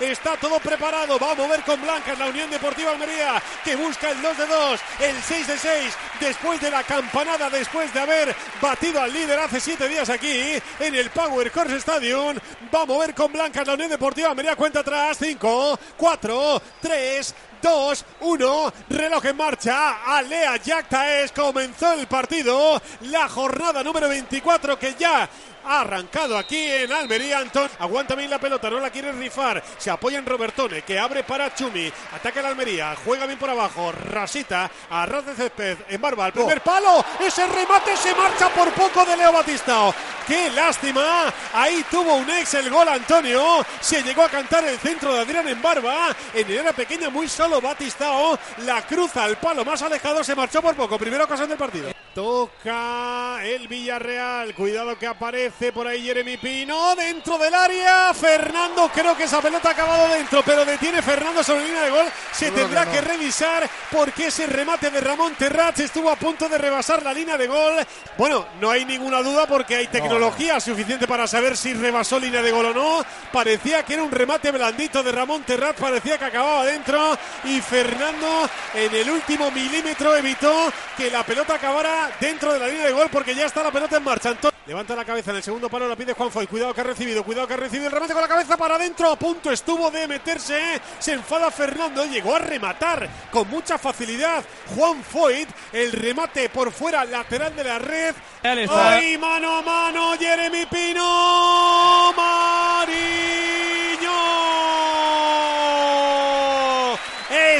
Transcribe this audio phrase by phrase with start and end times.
[0.00, 1.18] Está todo preparado.
[1.18, 4.80] Va a mover con blancas la Unión Deportiva Almería, que busca el 2 de 2,
[5.00, 9.60] el 6 de 6, después de la campanada, después de haber batido al líder hace
[9.60, 12.36] 7 días aquí en el Power Course Stadium.
[12.74, 14.54] Va a mover con blancas la Unión Deportiva Almería.
[14.56, 15.16] Cuenta atrás.
[15.18, 20.02] 5, 4, 3, 2, 1, reloj en marcha.
[20.04, 22.80] Alea Yactaes comenzó el partido.
[23.02, 25.28] La jornada número 24 que ya
[25.66, 27.38] ha arrancado aquí en Almería.
[27.38, 29.62] Antón aguanta bien la pelota, no la quiere rifar.
[29.78, 31.92] Se apoya en Robertone que abre para Chumi.
[32.14, 33.92] Ataca el Almería, juega bien por abajo.
[33.92, 36.26] Rasita a ras de césped en barba.
[36.26, 39.94] Al primer palo, ese remate se marcha por poco de Leo Batistao.
[40.26, 41.32] ¡Qué lástima!
[41.52, 43.64] Ahí tuvo un ex el gol Antonio.
[43.80, 46.14] Se llegó a cantar el centro de Adrián en barba.
[46.34, 48.38] En el área pequeña, muy solo Batistao.
[48.64, 50.24] La cruza al palo más alejado.
[50.24, 50.98] Se marchó por poco.
[50.98, 51.95] Primera ocasión del partido.
[52.16, 54.54] Toca el Villarreal.
[54.54, 56.96] Cuidado que aparece por ahí Jeremy Pino.
[56.96, 58.14] Dentro del área.
[58.14, 60.42] Fernando, creo que esa pelota ha acabado dentro.
[60.42, 62.06] Pero detiene Fernando sobre la línea de gol.
[62.32, 67.02] Se tendrá que revisar porque ese remate de Ramón Terrats estuvo a punto de rebasar
[67.02, 67.86] la línea de gol.
[68.16, 72.50] Bueno, no hay ninguna duda porque hay tecnología suficiente para saber si rebasó línea de
[72.50, 73.04] gol o no.
[73.30, 75.78] Parecía que era un remate blandito de Ramón Terrats.
[75.78, 77.18] Parecía que acababa dentro.
[77.44, 82.86] Y Fernando en el último milímetro evitó que la pelota acabara dentro de la línea
[82.86, 84.30] de gol porque ya está la pelota en marcha.
[84.30, 86.46] Antonio levanta la cabeza en el segundo palo, la pide Juan Foy.
[86.46, 89.10] Cuidado que ha recibido, cuidado que ha recibido el remate con la cabeza para adentro.
[89.10, 90.80] A punto estuvo de meterse.
[90.98, 92.04] Se enfada Fernando.
[92.04, 94.44] Llegó a rematar con mucha facilidad.
[94.74, 98.14] Juan Foyt, el remate por fuera, lateral de la red.
[98.42, 100.12] ¡Ay, mano a mano!
[100.18, 102.12] Jeremy Pino.
[102.16, 102.75] Mariño.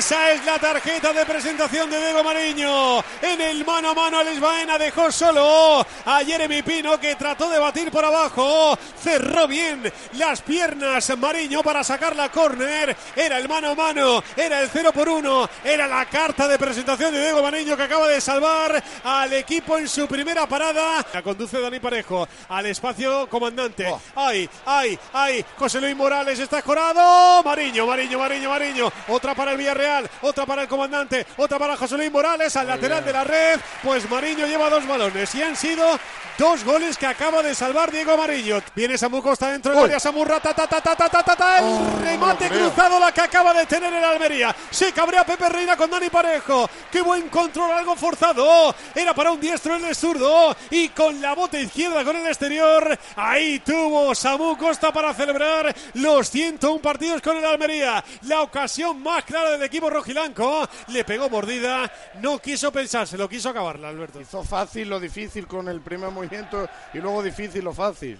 [0.07, 3.01] Esa es la tarjeta de presentación de Diego Mariño.
[3.21, 7.58] En el mano a mano, Alex Baena dejó solo a Jeremy Pino que trató de
[7.58, 8.79] batir por abajo.
[9.03, 12.97] Cerró bien las piernas Mariño para sacar la córner.
[13.17, 15.51] Era el mano a mano, era el 0 por 1.
[15.64, 19.89] Era la carta de presentación de Diego Mariño que acaba de salvar al equipo en
[19.89, 21.05] su primera parada.
[21.13, 23.89] La conduce Dani Parejo al espacio comandante.
[23.91, 24.01] Oh.
[24.14, 25.45] ¡Ay, ay, ay!
[25.59, 27.42] José Luis Morales está escorado.
[27.42, 28.92] Mariño, Mariño, Mariño, Mariño.
[29.09, 33.05] Otra para el Villarreal, otra para el comandante, otra para José Luis Morales al lateral
[33.05, 33.61] de la red.
[33.83, 35.98] Pues Mariño lleva dos balones y han sido
[36.39, 38.61] dos goles que acaba de salvar Diego Mariño.
[38.74, 40.01] Viene Samu Costa dentro del área.
[40.01, 41.58] Samu ta, ta, ta, ta, ta, ta, ta.
[41.58, 44.55] El Oh, remate cruzado la que acaba de tener el Almería.
[44.70, 46.68] Se cabrea Pepe Reina con Dani Parejo.
[46.90, 48.74] Qué buen control, algo forzado.
[48.95, 50.56] Era para un diestro el de zurdo.
[50.70, 52.98] Y con la bota izquierda con el exterior.
[53.17, 58.05] Ahí tuvo Samu Costa para celebrar los 101 partidos con el Almería.
[58.23, 60.69] La ocasión más clara del equipo rojilanco.
[60.89, 61.91] Le pegó mordida.
[62.20, 64.20] No quiso pensarse, lo quiso acabarla, Alberto.
[64.20, 68.19] Hizo fácil lo difícil con el primer movimiento y luego difícil lo fácil.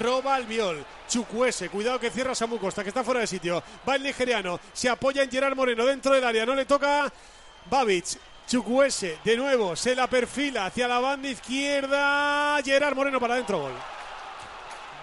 [0.00, 0.84] roba al viol.
[1.08, 3.62] Chucuese, cuidado que cierra Samu Costa, que está fuera de sitio.
[3.88, 7.12] Va el nigeriano, se apoya en Gerard Moreno dentro del área, no le toca
[7.70, 8.18] Babic.
[8.48, 12.58] Chucuese, de nuevo, se la perfila hacia la banda izquierda.
[12.64, 13.97] Gerard Moreno para adentro, gol.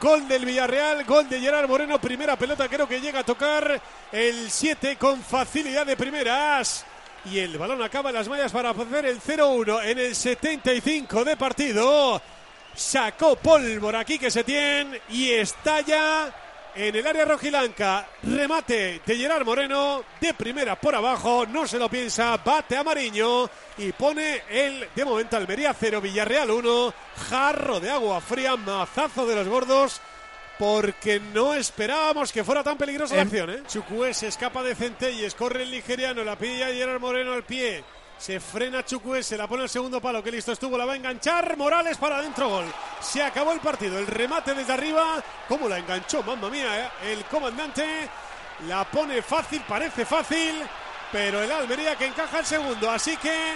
[0.02, 4.52] Gol del Villarreal, gol de Gerard Moreno, primera pelota, creo que llega a tocar el
[4.52, 6.86] 7 con facilidad de primeras.
[7.26, 11.38] Y el balón acaba en las mallas para hacer el 0-1 en el 75 de
[11.38, 12.22] partido.
[12.76, 16.32] Sacó pólvora aquí que se tiene y estalla
[16.76, 18.08] en el área rojilanca.
[18.24, 21.46] Remate de Gerard Moreno de primera por abajo.
[21.46, 22.38] No se lo piensa.
[22.38, 26.94] Bate a Mariño y pone el de momento Almería 0, Villarreal 1.
[27.30, 30.02] Jarro de agua fría, mazazo de los gordos.
[30.58, 34.14] Porque no esperábamos que fuera tan peligrosa la Em- acción, ¿eh?
[34.14, 37.84] Se escapa de Centelles, corre el nigeriano, la pide a Gerard Moreno al pie.
[38.18, 40.96] Se frena Chucué, se la pone al segundo palo, que listo estuvo, la va a
[40.96, 41.58] enganchar.
[41.58, 42.66] Morales para adentro, gol.
[43.02, 45.22] Se acabó el partido, el remate desde arriba.
[45.48, 46.24] ¿Cómo la enganchó?
[46.24, 47.12] Mamma mía, eh?
[47.12, 48.10] el comandante
[48.68, 50.56] la pone fácil, parece fácil,
[51.12, 52.90] pero el Almería que encaja el segundo.
[52.90, 53.54] Así que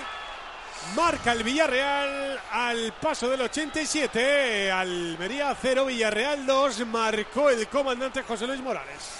[0.96, 4.72] marca el Villarreal al paso del 87.
[4.72, 6.86] Almería 0, Villarreal 2.
[6.88, 9.20] Marcó el comandante José Luis Morales.